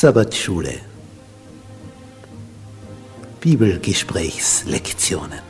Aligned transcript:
Sabbatschule. 0.00 0.80
Bibelgesprächslektionen. 3.40 5.49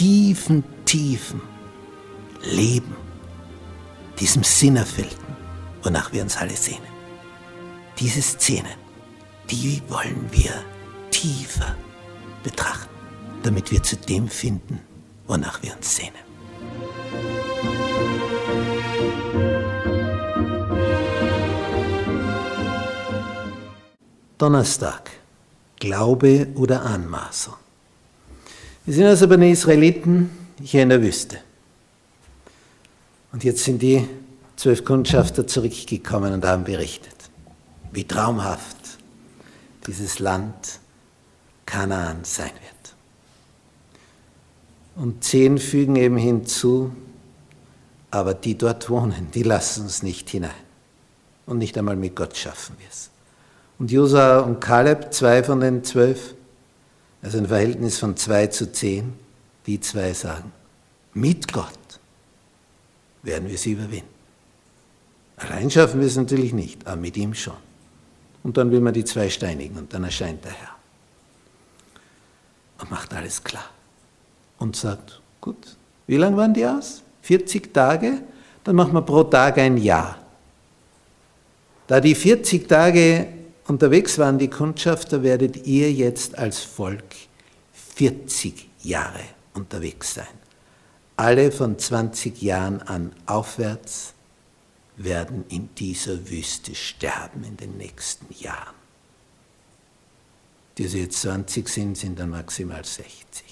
tiefen, 0.00 0.64
tiefen 0.86 1.42
Leben, 2.40 2.96
diesem 4.18 4.42
Sinnerfüllten, 4.42 5.36
wonach 5.82 6.10
wir 6.14 6.22
uns 6.22 6.38
alle 6.38 6.56
sehnen. 6.56 6.88
Diese 7.98 8.22
Szenen, 8.22 8.78
die 9.50 9.82
wollen 9.88 10.26
wir 10.30 10.52
tiefer 11.10 11.76
betrachten, 12.42 12.88
damit 13.42 13.70
wir 13.70 13.82
zu 13.82 13.94
dem 13.94 14.26
finden, 14.26 14.80
wonach 15.26 15.62
wir 15.62 15.76
uns 15.76 15.96
sehnen. 15.96 16.14
Donnerstag. 24.38 25.10
Glaube 25.78 26.48
oder 26.54 26.86
Anmaßung. 26.86 27.54
Wir 28.86 28.94
sind 28.94 29.06
also 29.06 29.28
bei 29.28 29.36
den 29.36 29.52
Israeliten 29.52 30.30
hier 30.62 30.82
in 30.82 30.88
der 30.88 31.02
Wüste. 31.02 31.38
Und 33.32 33.44
jetzt 33.44 33.64
sind 33.64 33.82
die 33.82 34.06
zwölf 34.56 34.84
Kundschafter 34.84 35.46
zurückgekommen 35.46 36.32
und 36.32 36.44
haben 36.44 36.64
berichtet, 36.64 37.14
wie 37.92 38.04
traumhaft 38.04 38.76
dieses 39.86 40.18
Land 40.18 40.80
Kanaan 41.66 42.24
sein 42.24 42.50
wird. 42.50 42.94
Und 44.96 45.24
zehn 45.24 45.58
fügen 45.58 45.96
eben 45.96 46.16
hinzu, 46.16 46.92
aber 48.10 48.34
die 48.34 48.58
dort 48.58 48.90
wohnen, 48.90 49.28
die 49.32 49.44
lassen 49.44 49.84
uns 49.84 50.02
nicht 50.02 50.28
hinein. 50.30 50.50
Und 51.46 51.58
nicht 51.58 51.78
einmal 51.78 51.96
mit 51.96 52.16
Gott 52.16 52.36
schaffen 52.36 52.76
wir 52.78 52.88
es. 52.88 53.10
Und 53.78 53.90
Josua 53.90 54.40
und 54.40 54.60
Kaleb, 54.60 55.12
zwei 55.12 55.42
von 55.42 55.60
den 55.60 55.84
zwölf, 55.84 56.34
also 57.22 57.38
ein 57.38 57.46
Verhältnis 57.46 57.98
von 57.98 58.16
zwei 58.16 58.46
zu 58.46 58.72
zehn, 58.72 59.12
die 59.66 59.80
zwei 59.80 60.12
sagen, 60.12 60.52
mit 61.12 61.52
Gott 61.52 61.78
werden 63.22 63.48
wir 63.48 63.58
sie 63.58 63.72
überwinden. 63.72 64.08
Allein 65.36 65.70
schaffen 65.70 66.00
wir 66.00 66.06
es 66.06 66.16
natürlich 66.16 66.52
nicht, 66.52 66.86
aber 66.86 66.96
mit 66.96 67.16
ihm 67.16 67.34
schon. 67.34 67.56
Und 68.42 68.56
dann 68.56 68.70
will 68.70 68.80
man 68.80 68.94
die 68.94 69.04
zwei 69.04 69.28
steinigen 69.28 69.76
und 69.76 69.92
dann 69.92 70.04
erscheint 70.04 70.44
der 70.44 70.52
Herr 70.52 70.76
und 72.78 72.90
macht 72.90 73.12
alles 73.12 73.42
klar 73.44 73.68
und 74.58 74.76
sagt, 74.76 75.20
gut, 75.40 75.76
wie 76.06 76.16
lange 76.16 76.36
waren 76.36 76.54
die 76.54 76.66
aus? 76.66 77.02
40 77.22 77.72
Tage? 77.72 78.22
Dann 78.64 78.76
machen 78.76 78.92
wir 78.92 79.02
pro 79.02 79.24
Tag 79.24 79.58
ein 79.58 79.76
Jahr. 79.76 80.18
Da 81.86 82.00
die 82.00 82.14
40 82.14 82.68
Tage 82.68 83.28
unterwegs 83.70 84.18
waren 84.18 84.38
die 84.38 84.50
Kundschafter, 84.50 85.22
werdet 85.22 85.64
ihr 85.64 85.92
jetzt 85.92 86.36
als 86.36 86.58
Volk 86.58 87.14
40 87.94 88.68
Jahre 88.82 89.22
unterwegs 89.54 90.14
sein. 90.14 90.26
Alle 91.16 91.52
von 91.52 91.78
20 91.78 92.42
Jahren 92.42 92.82
an 92.82 93.12
aufwärts 93.26 94.14
werden 94.96 95.44
in 95.48 95.72
dieser 95.76 96.28
Wüste 96.28 96.74
sterben 96.74 97.44
in 97.44 97.56
den 97.56 97.76
nächsten 97.76 98.26
Jahren. 98.42 98.74
Die, 100.76 100.88
die 100.88 101.02
jetzt 101.02 101.20
20 101.20 101.68
sind, 101.68 101.96
sind 101.96 102.18
dann 102.18 102.30
maximal 102.30 102.84
60. 102.84 103.44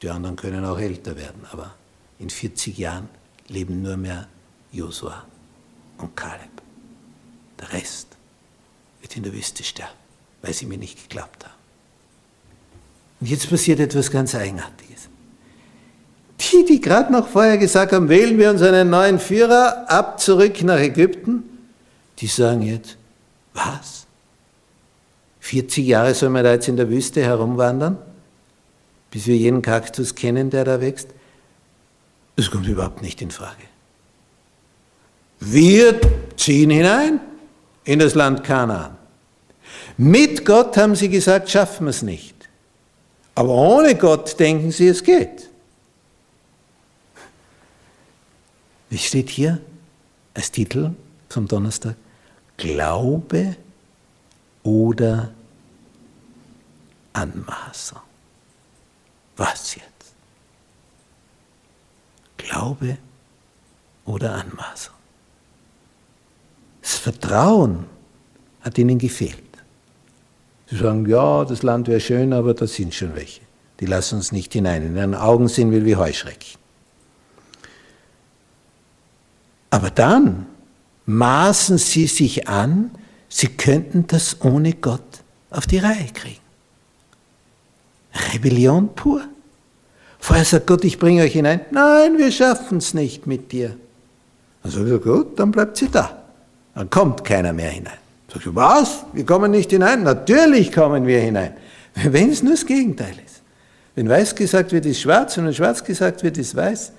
Die 0.00 0.10
anderen 0.10 0.36
können 0.36 0.64
auch 0.64 0.78
älter 0.78 1.16
werden, 1.16 1.44
aber 1.50 1.74
in 2.20 2.30
40 2.30 2.78
Jahren 2.78 3.08
leben 3.48 3.82
nur 3.82 3.96
mehr 3.96 4.28
Josua 4.70 5.24
und 5.98 6.14
Kaleb. 6.16 6.62
Der 7.58 7.72
Rest 7.72 8.13
in 9.16 9.22
der 9.22 9.32
Wüste 9.32 9.64
sterben, 9.64 9.92
weil 10.42 10.52
sie 10.52 10.66
mir 10.66 10.78
nicht 10.78 11.08
geglaubt 11.08 11.44
haben. 11.44 11.54
Und 13.20 13.28
jetzt 13.28 13.48
passiert 13.48 13.80
etwas 13.80 14.10
ganz 14.10 14.34
Eigenartiges. 14.34 15.08
Die, 16.40 16.64
die 16.64 16.80
gerade 16.80 17.12
noch 17.12 17.28
vorher 17.28 17.58
gesagt 17.58 17.92
haben, 17.92 18.08
wählen 18.08 18.38
wir 18.38 18.50
uns 18.50 18.60
einen 18.62 18.90
neuen 18.90 19.18
Führer, 19.18 19.88
ab 19.88 20.20
zurück 20.20 20.62
nach 20.62 20.78
Ägypten, 20.78 21.42
die 22.18 22.26
sagen 22.26 22.62
jetzt, 22.62 22.96
was? 23.54 24.06
40 25.40 25.86
Jahre 25.86 26.14
sollen 26.14 26.32
wir 26.32 26.42
da 26.42 26.52
jetzt 26.52 26.68
in 26.68 26.76
der 26.76 26.88
Wüste 26.90 27.22
herumwandern, 27.22 27.98
bis 29.10 29.26
wir 29.26 29.36
jeden 29.36 29.62
Kaktus 29.62 30.14
kennen, 30.14 30.50
der 30.50 30.64
da 30.64 30.80
wächst? 30.80 31.08
Das 32.36 32.50
kommt 32.50 32.66
überhaupt 32.66 33.00
nicht 33.00 33.22
in 33.22 33.30
Frage. 33.30 33.62
Wir 35.40 36.00
ziehen 36.36 36.70
hinein 36.70 37.20
in 37.84 37.98
das 37.98 38.14
Land 38.14 38.44
Kanaan. 38.44 38.96
Mit 39.96 40.44
Gott 40.44 40.76
haben 40.76 40.96
sie 40.96 41.08
gesagt, 41.08 41.50
schaffen 41.50 41.86
wir 41.86 41.90
es 41.90 42.02
nicht. 42.02 42.34
Aber 43.34 43.50
ohne 43.50 43.94
Gott 43.94 44.38
denken 44.38 44.70
sie, 44.70 44.88
es 44.88 45.02
geht. 45.02 45.48
Wie 48.90 48.98
steht 48.98 49.28
hier 49.28 49.60
als 50.34 50.50
Titel 50.50 50.94
vom 51.28 51.48
Donnerstag? 51.48 51.96
Glaube 52.56 53.56
oder 54.62 55.32
Anmaßung. 57.12 58.00
Was 59.36 59.74
jetzt? 59.74 60.14
Glaube 62.36 62.98
oder 64.04 64.34
Anmaßung? 64.34 64.94
Das 66.82 66.94
Vertrauen 66.94 67.86
hat 68.60 68.78
ihnen 68.78 68.98
gefehlt. 68.98 69.42
Sie 70.70 70.76
sagen, 70.76 71.06
ja, 71.06 71.44
das 71.44 71.62
Land 71.62 71.88
wäre 71.88 72.00
schön, 72.00 72.32
aber 72.32 72.54
da 72.54 72.66
sind 72.66 72.94
schon 72.94 73.14
welche. 73.14 73.42
Die 73.80 73.86
lassen 73.86 74.16
uns 74.16 74.32
nicht 74.32 74.52
hinein. 74.52 74.82
In 74.86 74.96
ihren 74.96 75.14
Augen 75.14 75.48
sind 75.48 75.70
wir 75.70 75.84
wie 75.84 75.96
Heuschrecken. 75.96 76.58
Aber 79.70 79.90
dann 79.90 80.46
maßen 81.06 81.78
sie 81.78 82.06
sich 82.06 82.48
an, 82.48 82.92
sie 83.28 83.48
könnten 83.48 84.06
das 84.06 84.40
ohne 84.42 84.72
Gott 84.72 85.02
auf 85.50 85.66
die 85.66 85.78
Reihe 85.78 86.06
kriegen. 86.14 86.40
Rebellion 88.32 88.94
pur. 88.94 89.22
Vorher 90.20 90.44
sagt 90.44 90.68
Gott, 90.68 90.84
ich 90.84 90.98
bringe 90.98 91.22
euch 91.22 91.32
hinein. 91.32 91.60
Nein, 91.70 92.16
wir 92.16 92.30
schaffen 92.30 92.78
es 92.78 92.94
nicht 92.94 93.26
mit 93.26 93.52
dir. 93.52 93.76
Also 94.62 94.98
gut, 94.98 95.38
dann 95.38 95.50
bleibt 95.50 95.76
sie 95.76 95.90
da. 95.90 96.22
Dann 96.74 96.88
kommt 96.88 97.24
keiner 97.24 97.52
mehr 97.52 97.70
hinein. 97.70 97.98
Sag 98.34 98.46
ich, 98.46 98.54
was? 98.54 99.04
Wir 99.12 99.24
kommen 99.24 99.52
nicht 99.52 99.70
hinein? 99.70 100.02
Natürlich 100.02 100.72
kommen 100.72 101.06
wir 101.06 101.20
hinein. 101.20 101.56
Wenn 101.94 102.30
es 102.30 102.42
nur 102.42 102.52
das 102.52 102.66
Gegenteil 102.66 103.14
ist. 103.24 103.42
Wenn 103.94 104.08
weiß 104.08 104.34
gesagt 104.34 104.72
wird, 104.72 104.86
ist 104.86 105.00
schwarz 105.00 105.38
und 105.38 105.46
wenn 105.46 105.54
schwarz 105.54 105.84
gesagt 105.84 106.24
wird, 106.24 106.36
ist 106.36 106.56
weiß. 106.56 106.90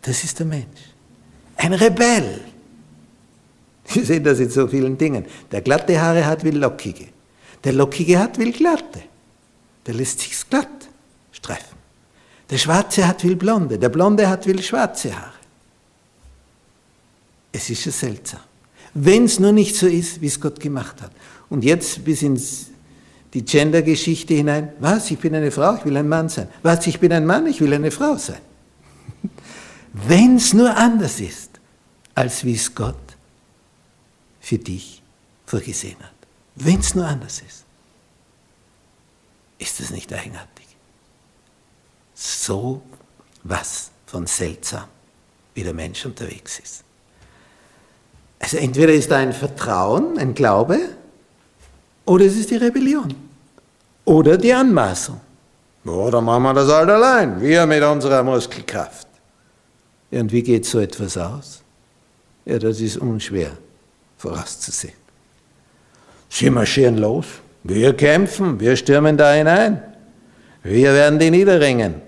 Das 0.00 0.24
ist 0.24 0.38
der 0.38 0.46
Mensch. 0.46 0.80
Ein 1.56 1.74
Rebell. 1.74 2.40
Sie 3.84 4.02
sehen 4.02 4.24
das 4.24 4.40
in 4.40 4.48
so 4.48 4.66
vielen 4.66 4.96
Dingen. 4.96 5.26
Der 5.52 5.60
glatte 5.60 6.00
Haare 6.00 6.24
hat, 6.24 6.42
will 6.44 6.56
lockige. 6.56 7.08
Der 7.62 7.74
lockige 7.74 8.18
hat, 8.18 8.38
will 8.38 8.52
glatte. 8.52 9.02
Der 9.84 9.92
lässt 9.92 10.20
sich's 10.20 10.48
glatt 10.48 10.88
streifen. 11.30 11.76
Der 12.48 12.56
schwarze 12.56 13.06
hat, 13.06 13.22
will 13.22 13.36
blonde. 13.36 13.78
Der 13.78 13.90
blonde 13.90 14.26
hat, 14.30 14.46
will 14.46 14.62
schwarze 14.62 15.14
Haare. 15.14 15.32
Es 17.52 17.68
ist 17.68 17.82
schon 17.82 17.92
seltsam. 17.92 18.40
Wenn 18.98 19.24
es 19.24 19.38
nur 19.38 19.52
nicht 19.52 19.76
so 19.76 19.86
ist, 19.86 20.22
wie 20.22 20.26
es 20.26 20.40
Gott 20.40 20.58
gemacht 20.58 21.02
hat. 21.02 21.12
Und 21.50 21.64
jetzt 21.64 22.02
bis 22.02 22.22
ins, 22.22 22.68
die 23.34 23.44
Gender-Geschichte 23.44 24.32
hinein. 24.32 24.72
Was, 24.78 25.10
ich 25.10 25.18
bin 25.18 25.34
eine 25.34 25.50
Frau, 25.50 25.76
ich 25.76 25.84
will 25.84 25.96
ein 25.98 26.08
Mann 26.08 26.30
sein. 26.30 26.48
Was, 26.62 26.86
ich 26.86 26.98
bin 26.98 27.12
ein 27.12 27.26
Mann, 27.26 27.46
ich 27.46 27.60
will 27.60 27.74
eine 27.74 27.90
Frau 27.90 28.16
sein. 28.16 28.40
Wenn 29.92 30.36
es 30.36 30.54
nur 30.54 30.74
anders 30.74 31.20
ist, 31.20 31.60
als 32.14 32.42
wie 32.42 32.54
es 32.54 32.74
Gott 32.74 32.96
für 34.40 34.56
dich 34.56 35.02
vorgesehen 35.44 35.98
hat. 35.98 36.14
Wenn 36.54 36.80
es 36.80 36.94
nur 36.94 37.06
anders 37.06 37.42
ist. 37.46 37.64
Ist 39.58 39.78
das 39.78 39.90
nicht 39.90 40.10
eigenartig? 40.10 40.66
So 42.14 42.80
was 43.42 43.90
von 44.06 44.26
seltsam, 44.26 44.88
wie 45.52 45.64
der 45.64 45.74
Mensch 45.74 46.06
unterwegs 46.06 46.58
ist. 46.60 46.82
Also 48.46 48.58
entweder 48.58 48.92
ist 48.92 49.10
da 49.10 49.16
ein 49.16 49.32
Vertrauen, 49.32 50.18
ein 50.18 50.32
Glaube, 50.32 50.78
oder 52.04 52.24
es 52.26 52.36
ist 52.36 52.48
die 52.52 52.54
Rebellion. 52.54 53.12
Oder 54.04 54.38
die 54.38 54.54
Anmaßung. 54.54 55.20
Oder 55.84 56.20
machen 56.20 56.44
wir 56.44 56.54
das 56.54 56.70
halt 56.70 56.88
allein, 56.88 57.40
wir 57.40 57.66
mit 57.66 57.82
unserer 57.82 58.22
Muskelkraft. 58.22 59.08
Ja, 60.12 60.20
und 60.20 60.30
wie 60.30 60.44
geht 60.44 60.64
so 60.64 60.78
etwas 60.78 61.18
aus? 61.18 61.60
Ja, 62.44 62.60
das 62.60 62.80
ist 62.80 62.98
unschwer 62.98 63.50
vorauszusehen. 64.16 64.94
Sie 66.28 66.48
marschieren 66.48 66.98
los, 66.98 67.26
wir 67.64 67.96
kämpfen, 67.96 68.60
wir 68.60 68.76
stürmen 68.76 69.16
da 69.16 69.32
hinein, 69.32 69.82
wir 70.62 70.94
werden 70.94 71.18
die 71.18 71.32
niederringen. 71.32 72.00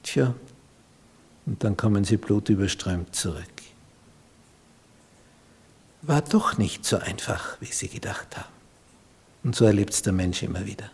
Tja, 0.00 0.32
und 1.44 1.64
dann 1.64 1.76
kommen 1.76 2.04
sie 2.04 2.18
blutüberströmt 2.18 3.12
zurück. 3.16 3.53
War 6.06 6.20
doch 6.22 6.58
nicht 6.58 6.84
so 6.84 6.98
einfach, 6.98 7.56
wie 7.60 7.72
sie 7.72 7.88
gedacht 7.88 8.36
haben. 8.36 8.52
Und 9.42 9.56
so 9.56 9.64
erlebt 9.64 9.94
es 9.94 10.02
der 10.02 10.12
Mensch 10.12 10.42
immer 10.42 10.66
wieder. 10.66 10.90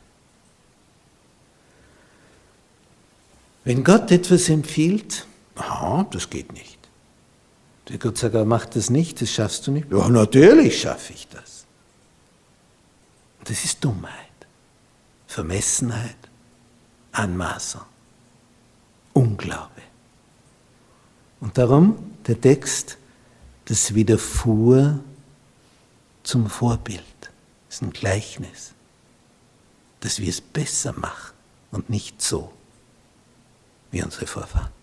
Wenn 3.64 3.84
Gott 3.84 4.10
etwas 4.10 4.48
empfiehlt, 4.48 5.26
aha, 5.56 6.06
das 6.10 6.30
geht 6.30 6.52
nicht. 6.52 6.78
Der 7.88 7.98
Gott 7.98 8.18
sagt, 8.18 8.34
er 8.34 8.44
macht 8.44 8.76
das 8.76 8.88
nicht, 8.88 9.20
das 9.20 9.30
schaffst 9.30 9.66
du 9.66 9.72
nicht. 9.72 9.90
Ja, 9.90 10.08
natürlich 10.08 10.80
schaffe 10.80 11.12
ich 11.12 11.26
das. 11.28 11.66
Das 13.44 13.64
ist 13.64 13.84
Dummheit, 13.84 14.12
Vermessenheit, 15.26 16.16
Anmaßung, 17.12 17.82
Unglaube. 19.12 19.82
Und 21.40 21.58
darum 21.58 22.14
der 22.26 22.40
Text, 22.40 22.96
das 23.70 23.94
widerfuhr 23.94 24.98
zum 26.24 26.50
Vorbild. 26.50 27.04
Das 27.68 27.76
ist 27.76 27.82
ein 27.82 27.92
Gleichnis, 27.92 28.72
dass 30.00 30.18
wir 30.18 30.28
es 30.28 30.40
besser 30.40 30.92
machen 30.92 31.34
und 31.70 31.88
nicht 31.88 32.20
so 32.20 32.52
wie 33.92 34.02
unsere 34.02 34.26
Vorfahren. 34.26 34.79